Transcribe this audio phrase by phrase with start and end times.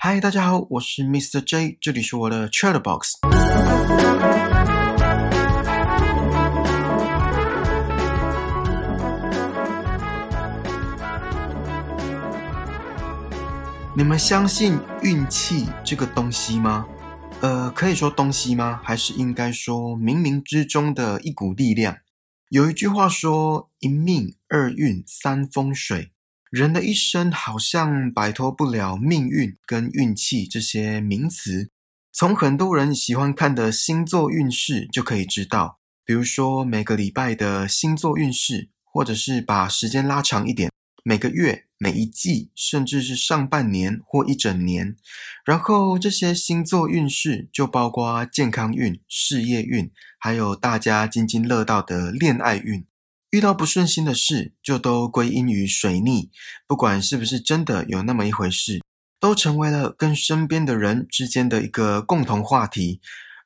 [0.00, 1.40] 嗨，大家好，我是 Mr.
[1.40, 3.14] J，这里是我的 Chat Box。
[13.96, 16.86] 你们相信运气这个东西吗？
[17.40, 18.80] 呃，可以说东西吗？
[18.84, 21.96] 还是应该说冥冥之中的一股力量？
[22.50, 26.12] 有一句话说：“一命二运三风水。”
[26.50, 31.70] 人的一生好像摆脱不了命运跟运气这些名词。
[32.10, 40.72] 从很多人喜欢看的星座运势就可以知道，比如说每个礼拜的星座运势，或者是把时间拉长一点，
[41.04, 44.96] 每个月、每一季，甚至是上半年或一整年。
[45.44, 52.84] 然后这些星座运势就包括健康运、事业运，还有大家津津乐道的恋爱运。
[53.30, 56.30] 遇到不顺心的事，就都归因于水逆，
[56.66, 58.80] 不管是不是真的有那么一回事，
[59.20, 63.00] 都成为了跟身边的人之间的一个共同话题。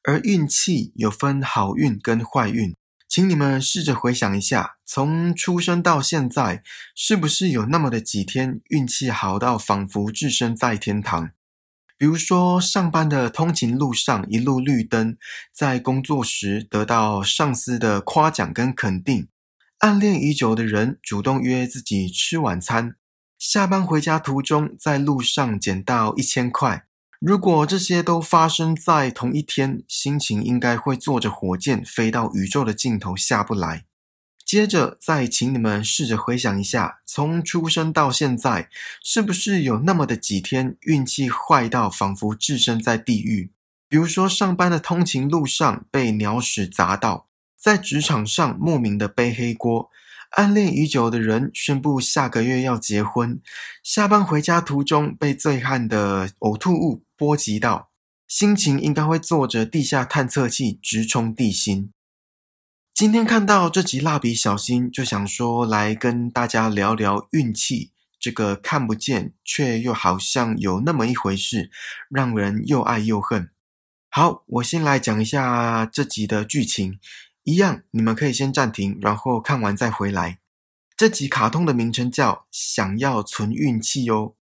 [0.05, 2.75] 而运气有分好运跟坏运，
[3.09, 6.65] 请你们试着回想一下，从出生到现在，
[6.95, 11.31] 是不是有那么的几天运气好到仿佛置身在天堂？
[11.97, 15.17] 比如说，上班的通勤路上一路绿灯，
[15.55, 19.29] 在工作时得到上司的夸奖跟肯定。
[19.83, 22.95] 暗恋已久的人主动约自己吃晚餐，
[23.37, 26.87] 下班回家途中在路上捡到一千块。
[27.19, 33.85] 如果这些都发生在同一天，心情应该会坐着火箭飞到宇宙的尽头下不来。
[34.47, 38.69] 接着再请你们试着回想一下，从出生到现在，
[39.03, 43.51] 是不是有那么的几天运气坏到仿佛置身在地狱？
[43.89, 47.27] 比如说上班的通勤路上被鸟屎砸到。
[47.63, 49.89] 在职场上莫名的背黑锅，
[50.33, 53.41] 暗恋已久的人宣布下个月要结婚，
[53.85, 57.91] 下班回家途中被醉汉的呕吐物波及到，
[58.27, 61.93] 心情应该会坐着地下探测器直冲地心。
[62.93, 71.71] 今天看到这集蜡笔小新，就想说来跟大家聊聊运气这个看不见却又好像有那么一回事，
[72.11, 73.49] 让人又爱又恨。
[74.11, 76.99] 好，我先来讲一下这集的剧情。
[77.45, 80.39] 一样，你们可以先暂停，然后看完再回来。
[80.97, 84.35] 这集卡通的名称叫《想要存运气》哦。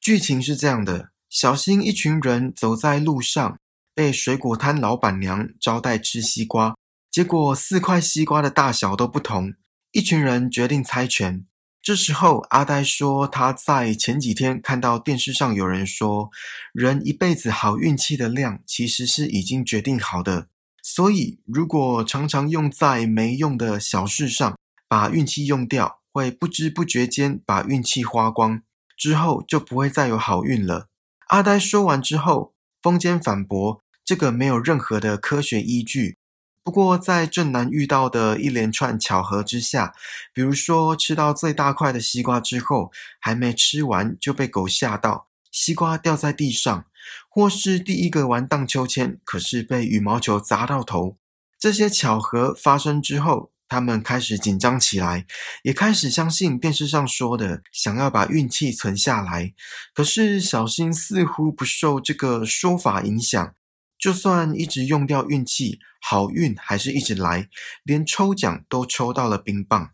[0.00, 3.58] 剧情是这样的：小新一群人走在路上，
[3.94, 6.74] 被水果摊老板娘招待吃西瓜，
[7.10, 9.52] 结果四块西瓜的大小都不同。
[9.92, 11.44] 一群人决定猜拳。
[11.82, 16.30] 这时候，阿呆说他在前几天看到电视上有人说，
[16.72, 20.48] 人一辈子好运气的量其实是已经决定好的。
[20.82, 24.58] 所以，如果常常用在没用的小事上，
[24.88, 28.62] 把运气用掉，会不知不觉间把运气花光，
[28.96, 30.88] 之后就不会再有好运了。
[31.28, 36.16] 阿呆说完之后，风间反驳这个没有任何的科学依据。
[36.62, 39.94] 不过，在正南遇到的一连串巧合之下，
[40.32, 42.90] 比如说吃到最大块的西瓜之后，
[43.20, 46.84] 还没吃完就被狗吓到，西瓜掉在地上。
[47.28, 51.18] 或是第一个玩荡秋千，可是被羽毛球砸到头。
[51.58, 55.26] 这些巧合发生之后，他们开始紧张起来，
[55.62, 59.52] 也开始相信电视上说的，想要把运气存下来。
[59.92, 63.54] 可是小新似乎不受这个说法影响，
[63.98, 67.48] 就算一直用掉运气，好运还是一直来，
[67.82, 69.90] 连抽奖都抽到了冰棒。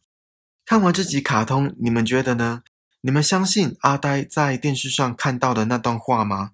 [0.67, 2.63] 看完这集卡通，你们觉得呢？
[3.07, 6.53] 你们相信阿呆在电视上看到的那段话吗？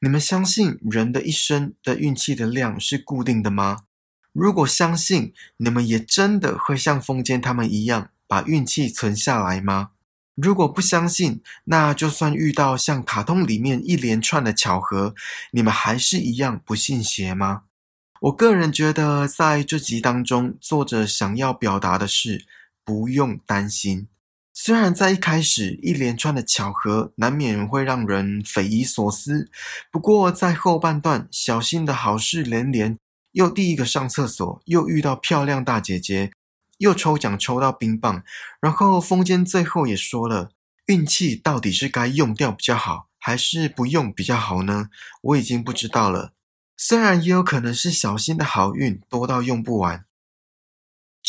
[0.00, 3.84] 你们相信人的一生的运气的量是固定的吗？
[4.32, 9.90] 如果相信，你们也真的会像风间他们一样把运气存下来吗？
[10.34, 15.14] 如果不相信，那就算遇到像卡通里面一连串的巧合，
[15.52, 17.62] 你们还是一样不信邪吗？
[18.22, 22.44] 我个人觉得，在这集当中，作者想要表达的是
[22.84, 24.08] 不用担心。
[24.54, 29.50] 虽然在一开始一连串的巧合难免会让人匪夷所思，
[29.90, 32.98] 不过在后半段，小新的好事连连，
[33.32, 36.32] 又第一个上厕所，又遇到漂亮大姐姐，
[36.78, 38.22] 又抽奖抽到冰棒，
[38.60, 40.50] 然后风间最后也说了，
[40.86, 44.90] 运气到底是该用掉比较好，还是不用比较好呢？
[45.22, 46.34] 我已经不知道了。
[46.76, 50.04] 虽然也有可能是小新的好运多到用不完。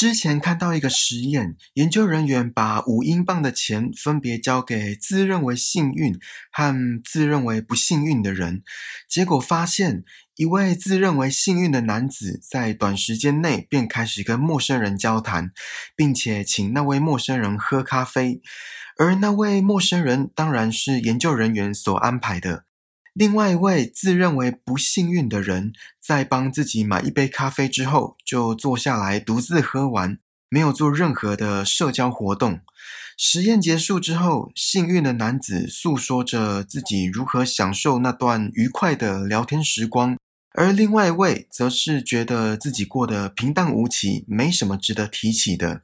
[0.03, 6.19] 之前看到一个实验，研究人员把五英镑的钱分别交给自认为幸运
[6.51, 8.63] 和自认为不幸运的人，
[9.07, 10.03] 结果发现，
[10.35, 15.53] 一位自认为幸运的男子在短时间内便开始跟陌生人交谈，
[15.95, 18.41] 并且请那位陌生人喝咖啡，
[18.99, 22.65] 而那位陌生人当然是研究人员所安排的。
[23.13, 30.17] 另外一位自认为不幸运的人，在帮自己买一杯咖啡之后，就坐下来独自喝完，
[30.49, 32.61] 没有做任何的社交活动。
[33.15, 40.17] 实验结束之后，幸运的男子诉说着自己如何享受那段愉快的聊天时光，
[40.55, 45.83] 而另外一位则是觉得自己过得平淡无奇，没什么值得提起的。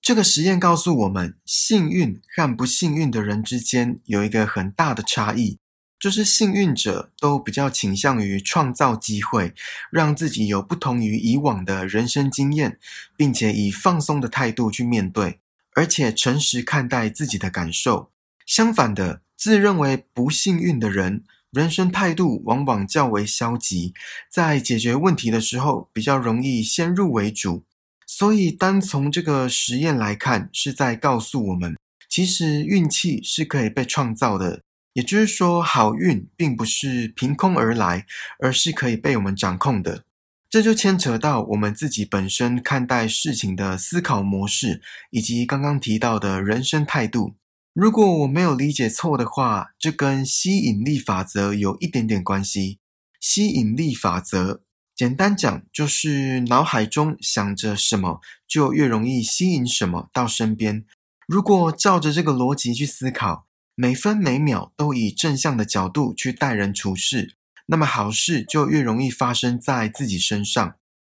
[0.00, 5.58] 这个实验告诉我们，幸运和不幸运的人之间有一个很大的差异。
[6.00, 9.52] 就是幸运者都比较倾向于创造机会，
[9.90, 12.78] 让自己有不同于以往的人生经验，
[13.18, 15.38] 并且以放松的态度去面对，
[15.74, 18.10] 而且诚实看待自己的感受。
[18.46, 23.92] 相反的，自认为不幸运的人，人生态度往往较为消极，
[24.30, 27.64] 在解决问题的时候比较容易先入为主。
[28.06, 31.76] 所以，单从这个实验来看，是在告诉我们，
[32.08, 34.62] 其实运气是可以被创造的。
[34.92, 38.06] 也就是说，好运并不是凭空而来，
[38.40, 40.04] 而是可以被我们掌控的。
[40.48, 47.36] 这就牵扯到我们自己本身看待事情的思考模式，以及刚刚提到的人生态度。
[47.72, 52.80] 如果我没有理解错的话，这跟吸引力法则有一点点关系。
[53.20, 54.62] 吸引力法则
[54.96, 60.84] 简单讲，就是脑海中想着什么，就越容易吸引什么到身边。
[61.28, 63.46] 如果照着这个逻辑去思考，
[63.80, 70.76] 每分每秒都以正向的角度去待人处事，那么好事就越容易发生在自己身上。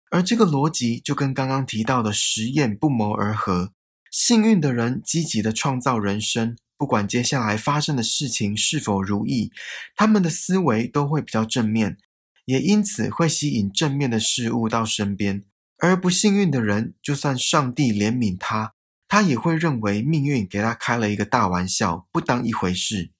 [0.09, 3.73] 而这个逻辑就跟刚刚提到的实验不谋而合。
[4.09, 9.51] 幸运的人积极的创造人生，不管接下来发生的事情是否如意，
[9.97, 11.97] 他们的思维都会比较正面，
[12.45, 15.43] 也因此会吸引正面的事物到身边。
[15.79, 18.73] 而不幸运的人，就算上帝怜悯他。
[19.13, 23.11] 他也会认为命运给他开了一个大玩笑，不当一回事。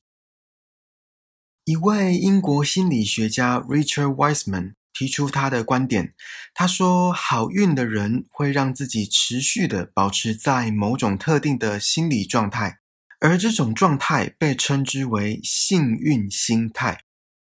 [1.66, 6.16] 一位英国心理学家 Richard Wiseman 提出他的观点，
[6.56, 12.80] 他说：“好运的人会让自己持续的保持在某种特定的心理状态，
[13.20, 17.04] 而这种状态被称之为幸运心态。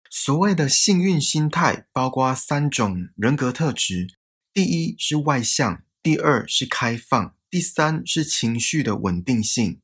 [0.08, 4.08] 所谓的幸运心态包括三种人格特质：
[4.54, 9.80] 第一是外向，第二是开放。”第三是情绪的稳定性。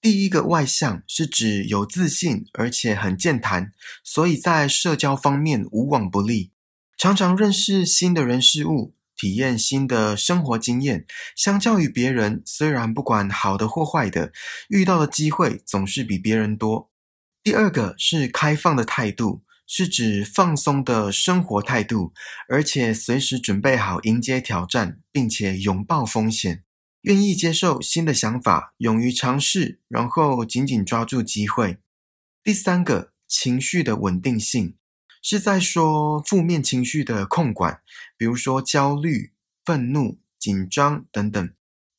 [0.00, 3.72] 第一个外向是指有自信，而且很健谈，
[4.04, 6.52] 所以在社交方面无往不利，
[6.96, 11.06] 常常认识新的人事物，体验新的生活经验。
[11.34, 14.32] 相较于别人，虽然不管好的或坏的，
[14.68, 16.90] 遇到的机会总是比别人多。
[17.42, 19.42] 第二个是开放的态度。
[19.70, 22.14] 是指放松的生活态度，
[22.48, 26.64] 而且随时准备好迎接挑战，并且拥抱风险。
[27.08, 31.78] 愿意接受新的想法，勇于尝试，然后紧紧抓住机会。
[32.44, 34.76] 第三个，情绪的稳定性，
[35.22, 37.80] 是在说负面情绪的控管，
[38.18, 39.32] 比如说焦虑、
[39.64, 41.50] 愤怒、紧张等等。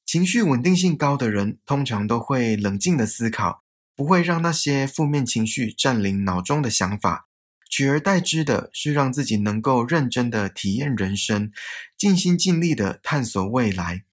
[0.06, 3.64] 情绪稳定性高的人，通常都会冷静的思考，
[3.96, 7.28] 不会让那些负面情绪占领脑中的想法，
[7.68, 11.52] 取而代之的是让自己能够认真的体验人生，
[11.98, 14.04] 尽心尽力的探索未来。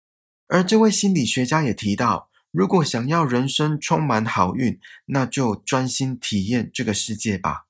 [0.48, 7.66] 而这位心理学家也提到，如果想要人生充满好运，那就专心体验这个世界吧。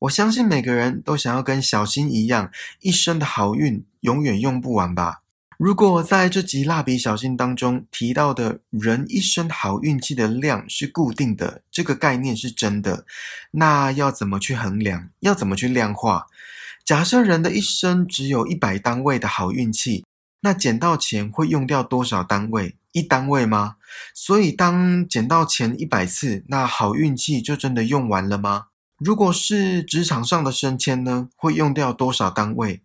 [0.00, 5.22] 我相信每个人都想要跟小新一样，一生的好运永远用不完吧。
[5.58, 13.04] 如果在这集蜡笔小新当中提到的人一生好运气的量是固定的，这个概念是真的，
[13.50, 15.10] 那要怎么去衡量？
[15.20, 16.26] 要怎么去量化？
[16.86, 20.02] 假设人的一生只有一百单位的好运气。
[20.42, 22.76] 那捡到钱会用掉多少单位？
[22.92, 23.76] 一单位吗？
[24.14, 28.66] 所以当捡到钱一百次，那好运气就真的用完了吗？
[28.98, 31.28] 如果是职场上的升迁呢？
[31.36, 32.82] 会用掉多少单位？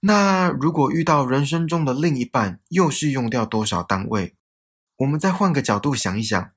[0.00, 4.34] 那如果遇到人生中的另一半，又是用掉多少单位？
[4.98, 6.50] 我们再换个角度想一想，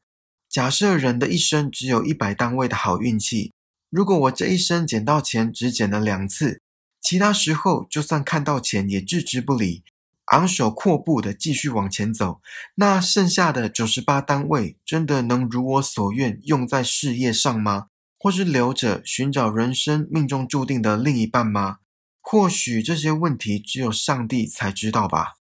[0.49, 3.53] 假设人的一生只有一百单位的好运气，
[3.89, 6.61] 如果我这一生捡到钱只捡了两次，
[7.01, 9.83] 其他时候就算看到钱也置之不理。
[10.29, 12.41] 昂首阔步的继续往前走，
[12.75, 17.87] 那剩下的九十八单位真的能如我所愿用在事业上吗？
[18.19, 21.77] 或是留着寻找人生命中注定的另一半吗？
[22.21, 25.37] 或许这些问题只有上帝才知道吧。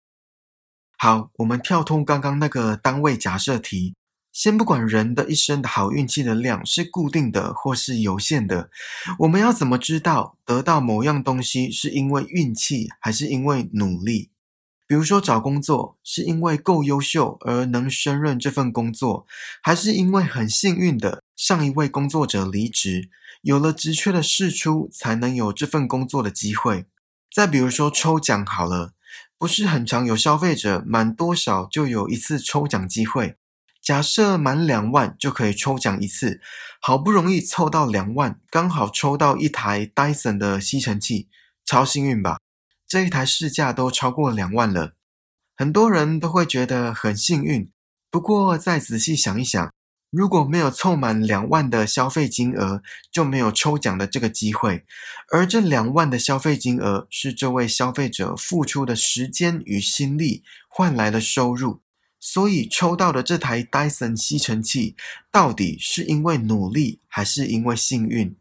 [0.96, 3.96] 好，我们跳通刚刚那个单位假设题，
[4.32, 8.70] 先不管人的一生的好运气的量是固定的或是有限的，
[9.20, 14.30] 我们要怎么知道得到某样东西是因为运气还是因为努力？
[14.88, 19.26] 比如说找工作，是因为够优秀而能胜任这份工作，
[19.62, 23.08] 还是因为很幸运的上一位工作者离职，
[23.42, 26.86] 有了职缺的释出，才能有这份工作的机会？
[27.34, 28.92] 再比如说抽奖好了，
[29.36, 33.36] 不是很常有消费者满多少就有一次抽奖机会？
[33.82, 36.40] 假设满两万就可以抽奖一次，
[36.80, 41.28] 好不容易凑到两万，刚好抽到一台 Dyson 的吸尘器，
[41.64, 42.38] 超幸运吧？
[42.88, 44.94] 这一台市价都超过两万了，
[45.56, 47.68] 很多人都会觉得很幸运。
[48.10, 49.72] 不过再仔细想一想，
[50.10, 54.84] 如果没有凑满两万的消费金额，就没有抽奖的这个机会。
[55.32, 61.80] 而这两万的消费金额是这位消费者付出的时间与心力换来的收入，
[62.20, 64.94] 所以抽到的这台 Dyson 吸尘器，
[65.32, 68.36] 到底是因为努力还是因为幸运？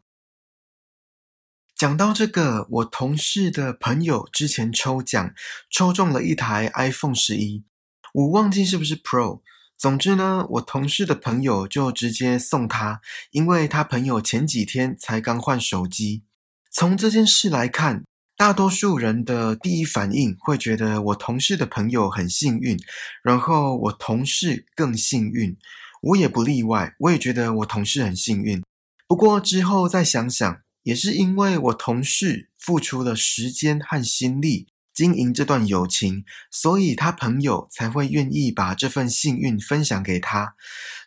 [1.76, 5.34] 讲到这个，我同事的朋友之前抽奖
[5.70, 7.66] 抽中了一台 iPhone 十一，
[8.14, 9.42] 我忘记是不是 Pro。
[9.78, 13.02] 总之呢，我同事的朋友就直接送他，
[13.32, 16.24] 因为他朋友前几天才刚换手机。
[16.72, 18.06] 从这件事来看，
[18.38, 22.80] 大多数人的第一反应会觉得我同事的朋友很幸运，
[23.22, 25.58] 然后我同事更幸运，
[26.02, 28.64] 我也不例外，我也觉得我同事很幸运。
[29.06, 30.62] 不过之后再想想。
[30.86, 40.56] 也是因为我同事付出了时间和心力经营这段友情，所以他朋友才会愿意把这份幸运分享给他。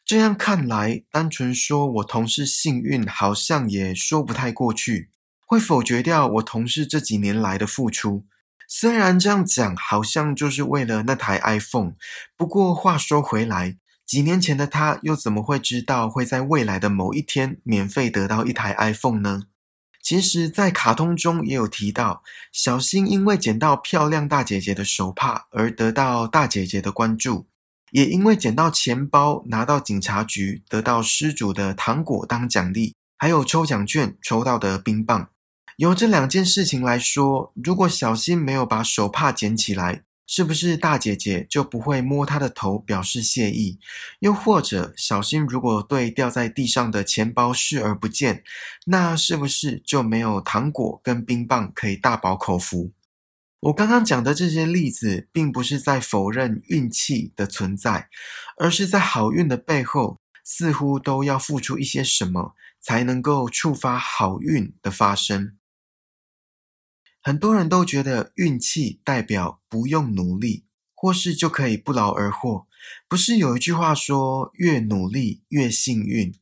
[0.04, 5.10] 这样看来，单纯说我同事幸运，好像也说不太过去，
[5.46, 8.26] 会否决掉我同事这几年来的付出。
[8.66, 11.92] 虽然这样讲好像就是为了那台 iPhone，
[12.36, 19.44] 不过话说回来，几年前的他又怎么会知道会在未来的某一天免费得到一台 iPhone 呢？
[20.08, 27.46] 其实，在卡通中也有提到，小新因为捡到漂亮大姐姐的手帕而得到大姐姐的关注，
[27.90, 35.28] 也因为捡到钱包拿到警察局得到失主的糖果当奖励，还有抽奖券抽到的冰棒。
[35.76, 43.78] 由这两件事情来说，如果小新没有把手帕捡起来，是不是大姐姐就不会摸他的头表示谢意？
[44.20, 48.44] 又或者小新如果对掉在地上的钱包视而不见，
[48.84, 52.92] 那是不是就没有糖果跟冰棒可以大饱口福？
[53.60, 58.08] 我刚刚讲的这些例子，并不是在否认运气的存在，
[58.58, 65.57] 而是在好运的背后，似乎都要付出一些什么，才能够触发好运的发生。
[67.28, 72.66] 很多人都觉得运气代表不用努力，或是就可以不劳而获。
[73.06, 76.32] 不是有一句话说“越努力越幸运”？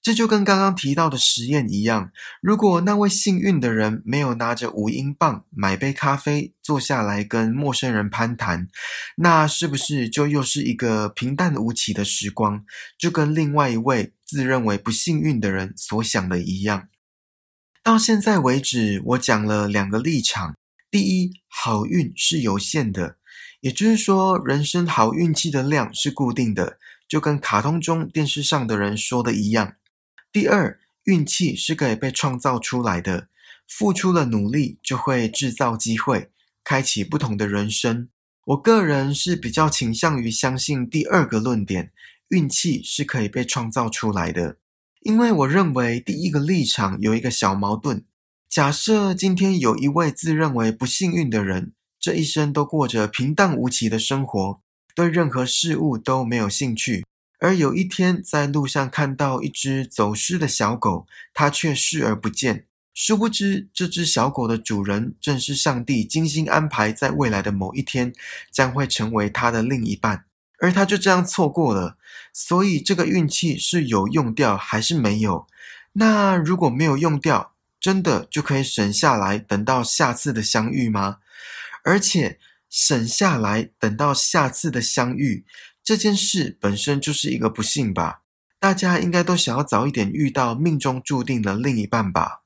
[0.00, 2.10] 这就跟刚刚提到的实验一样。
[2.40, 8.66] 如果那位幸运的人没有拿着五英镑买杯咖啡，坐下来跟陌生人攀谈，
[9.16, 12.64] 那是不是就又是一个平淡无奇的时光？
[12.96, 16.88] 就跟另外一位自认为不幸运的人所想的一样。
[17.82, 20.54] 到现在为止，我讲了两个立场。
[20.90, 23.16] 第一，好运是有限的，
[23.60, 29.76] 也就是说，人生好运气的量是固定的，就跟卡通中电视上的人说的一样。
[30.30, 33.28] 第二，运气是可以被创造出来的，
[33.66, 36.30] 付出了努力就会制造机会，
[36.62, 38.10] 开启不同的人生。
[38.44, 41.92] 我个人是比较倾向于相信第二个论点，
[42.28, 44.58] 运气是可以被创造出来的。
[45.00, 48.04] 因为我认为第一个立场有一个小矛盾。
[48.50, 54.60] 假设今天有一位自认为不幸运的人，这一生都过着平淡无奇的生活，
[54.94, 57.06] 对任何事物都没有兴趣，
[57.38, 62.66] 而有一天在路上看到一只走失的小狗，他却视而不见。
[62.92, 68.12] 殊不知，这只小狗的主人正是上帝精心安排，在未来的某一天
[68.50, 70.24] 将会成为他的另一半。
[70.60, 71.96] 而他就这样错过了，
[72.32, 75.46] 所以这个运气是有用掉还是没有？
[75.94, 81.16] 那如果没有用掉，真的就可以省下来等到下次的相遇吗？
[81.82, 82.38] 而且
[82.68, 85.44] 省下来等到下次的相遇
[85.82, 88.20] 这件事本身就是一个不幸吧？
[88.58, 92.39] 大家应该都想要早一点遇到命中注定的另一半吧？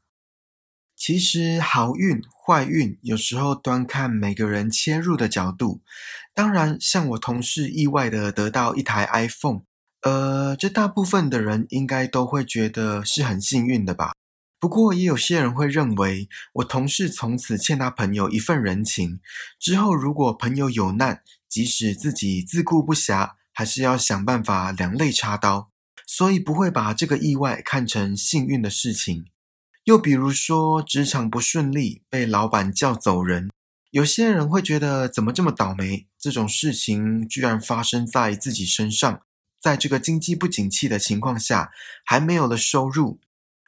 [1.07, 5.83] 其实好运坏运有时候端看每个人切入的角度。
[6.33, 9.65] 当然，像我同事意外的得到一台 iPhone，
[10.01, 14.13] 呃，这大部分的人应该都会觉得是很幸运的吧。
[14.59, 19.21] 不过也有些人会认为，我同事从此欠他朋友一份人情，
[19.61, 25.71] 之后如果朋友有难，即使自己自顾不暇，还是要想办法两肋插刀，
[26.07, 29.27] 所以不会把这个意外看成幸运的事情。
[29.85, 33.51] 又比如说，职场不顺利，被老板叫走人，
[33.91, 39.21] 有些人会觉得怎么这么倒霉，这种事情居然发生在自己身上，
[39.61, 41.71] 在这个经济不景气的情况下，
[42.03, 43.21] 还没有了收入。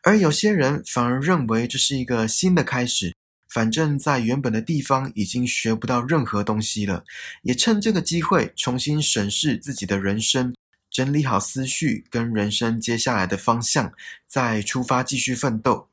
[0.04, 3.14] 而有些人反而认为这是一个新的开始，
[3.50, 7.04] 反正在原本的地方已经学不到任何东西了，
[7.42, 10.54] 也趁这个机会重新审视自己的人生，
[10.90, 13.92] 整理好思绪跟人生接下来的方向，
[14.26, 15.88] 再出发继续奋斗。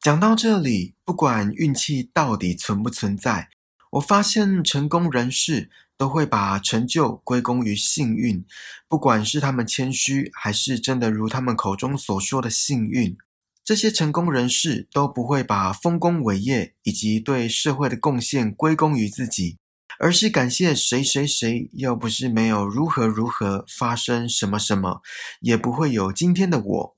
[0.00, 3.48] 讲到这里，不管运气到底存不存在，
[3.92, 8.44] 我发现成功人士都会把成就归功于幸运，
[8.86, 13.16] 不管是他们谦虚，还是真的如他们口中所说的幸运，
[13.64, 19.58] 这些成功人士都不会把丰功伟业以及对社会的贡献归功于自己，
[19.98, 25.02] 而是感谢谁谁谁，要不是没有如何如何发生什么什么，
[25.40, 26.97] 也不会有今天的我。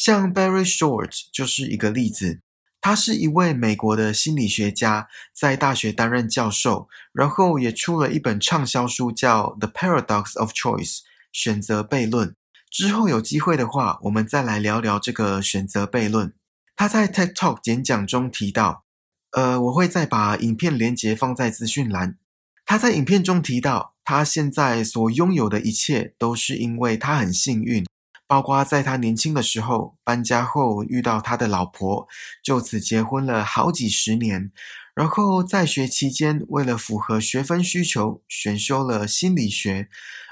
[0.00, 2.40] 像 Barry Short 就是一个例子，
[2.80, 10.96] 他是一位美国的心理学家，在大学担任教授，然后也出了一本畅销书，叫《The Paradox of Choice》
[11.30, 12.34] 选择悖论。
[12.70, 16.32] 之后有机会的话，我们再来聊聊这个选择悖论。
[16.74, 18.84] 他在 TED Talk 演讲中提到，
[19.32, 22.16] 呃，我会再把影片连接放在资讯栏。
[22.64, 27.84] 他在影片中提到，他现在所拥有的一切都是因为他很幸运。
[28.30, 32.06] 包括在他年轻的时候搬家后遇到他的老婆，
[32.44, 34.52] 就此结婚了好几十年。
[34.94, 39.88] 然后在学期间，为了符合学分需求，选修了心理学，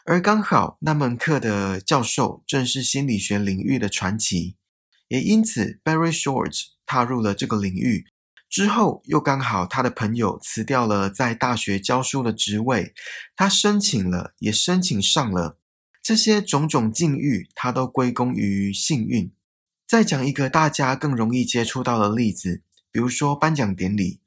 [0.07, 4.55] 而刚好那门课的教授正是心理学领域的传奇，
[5.09, 8.07] 也因此 Barry Short 踏入了这个领域。
[8.49, 12.95] 之后又刚好他的朋友辞掉了在大学教书的职位，
[13.35, 15.58] 他申请了，也申请上了。
[16.09, 19.31] 这些种种境遇，他都归功于幸运。
[19.87, 24.19] 再讲一个大家更容易接触到的例子，比如说颁奖典礼，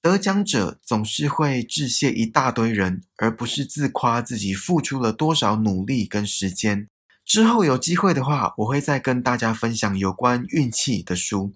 [0.00, 6.88] 得奖者总是会致谢一大堆人，而不是自夸自己付出了多少努力跟时间。
[7.22, 11.52] 之后有机会的话，我会再跟大家分享有关运气的书。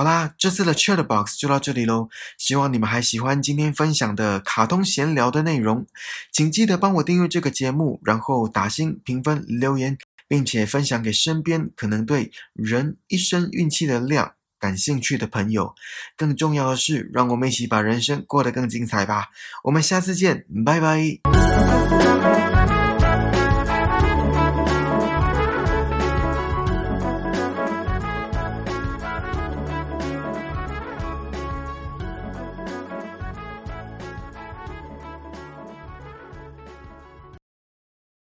[0.00, 2.08] 好啦，这次的 Chat Box 就到这里喽。
[2.38, 5.86] 希望你们还喜欢今天分享的卡通闲聊的内容，
[6.32, 15.74] 请记得帮我订阅这个节目，然后打星评分留言，并且分享给身边可能对人一生运气的量感兴趣的朋友。
[16.16, 19.26] 更重要的是，让我们一起把人生过得更精彩吧。
[19.64, 21.59] 我们下次见，拜拜。